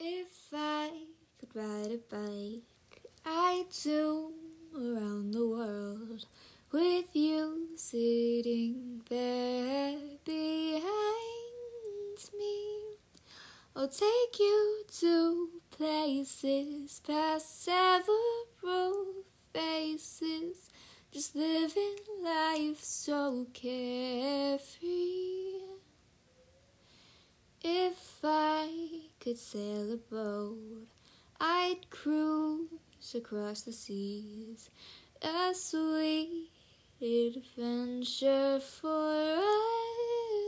If 0.00 0.52
I 0.52 0.90
could 1.40 1.56
ride 1.56 1.90
a 1.90 1.98
bike, 2.08 3.02
I'd 3.26 3.72
zoom 3.72 4.32
around 4.72 5.32
the 5.32 5.44
world 5.44 6.24
with 6.70 7.16
you 7.16 7.70
sitting 7.74 9.02
there 9.08 9.98
behind 10.24 10.84
me. 12.38 12.78
I'll 13.74 13.88
take 13.88 14.38
you 14.38 14.84
to 15.00 15.48
places 15.72 17.00
past 17.04 17.64
several 17.64 19.24
faces, 19.52 20.70
just 21.10 21.34
living 21.34 21.96
life 22.22 22.84
so 22.84 23.48
carefree. 23.52 25.18
If 27.60 28.20
I 28.22 28.47
could 29.20 29.38
sail 29.38 29.92
a 29.92 29.96
boat, 29.96 30.86
I'd 31.40 31.90
cruise 31.90 33.14
across 33.14 33.62
the 33.62 33.72
seas. 33.72 34.70
A 35.22 35.52
sweet 35.54 36.50
adventure 37.00 38.60
for 38.60 39.40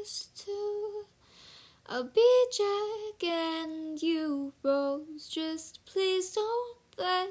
us 0.03 0.29
two. 0.37 1.05
I'll 1.87 2.05
be 2.05 2.47
Jack 2.57 3.29
and 3.29 4.01
you 4.01 4.53
Rose. 4.63 5.29
Just 5.29 5.85
please 5.87 6.33
don't 6.33 6.77
let 6.99 7.29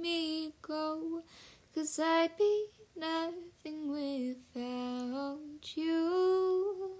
me 0.00 0.54
go. 0.62 1.22
Cause 1.74 1.98
I'd 2.00 2.36
be 2.36 2.66
nothing 2.96 3.90
without 3.90 5.76
you. 5.76 6.92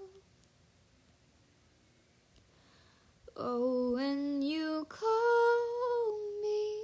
Oh, 3.35 3.93
when 3.95 4.43
you 4.43 4.85
call 4.87 6.19
me, 6.43 6.83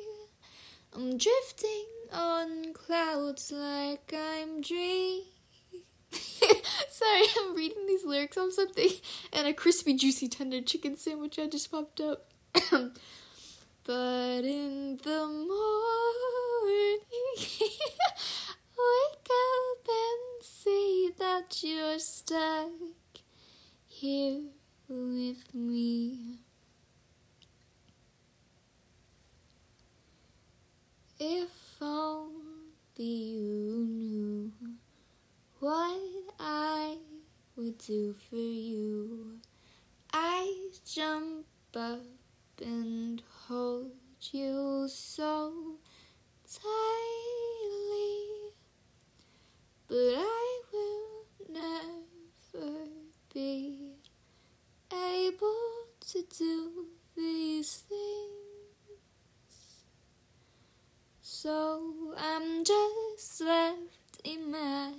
I'm 0.96 1.15
drifting 1.15 1.85
on 2.12 2.73
clouds 2.73 3.51
like 3.51 4.12
I'm 4.18 4.62
dreaming. 4.62 5.26
Sorry, 6.12 7.23
I'm 7.40 7.55
reading 7.55 7.85
these 7.85 8.04
lyrics 8.04 8.35
on 8.35 8.51
something, 8.51 8.90
and 9.34 9.48
a 9.48 9.54
crispy, 9.54 9.93
juicy, 9.93 10.27
tender 10.27 10.62
chicken 10.62 10.98
sandwich 10.98 11.38
I 11.38 11.46
just 11.46 11.70
popped 11.71 12.01
up. 12.01 12.26
but 12.71 14.43
in 14.43 14.98
the 15.04 15.27
morning, 15.27 16.99
wake 18.76 19.29
up 19.29 19.88
and 19.88 20.41
see 20.41 21.12
that 21.20 21.62
you're 21.62 21.99
stuck 21.99 22.71
here 23.85 24.41
with 24.88 25.54
me. 25.54 25.88
If 31.21 31.81
only 31.81 32.31
you 32.98 33.85
knew 33.89 34.53
what 35.59 35.99
I 36.39 36.95
would 37.57 37.77
do 37.77 38.15
for 38.29 38.37
you, 38.37 39.41
I 40.13 40.70
jump 40.85 41.45
up 41.76 41.99
and 42.61 43.21
hold 43.48 43.91
you 44.31 44.87
so 44.87 45.76
tightly, 46.49 46.70
but 49.89 50.15
I 50.15 50.61
will 50.71 51.26
never 51.49 52.87
be 53.33 53.91
able 54.89 55.85
to 56.11 56.23
do 56.37 56.85
these 57.13 57.83
things. 57.89 58.18
So 61.41 62.15
I'm 62.18 62.65
just 62.65 63.40
left 63.40 64.19
imagining 64.25 64.89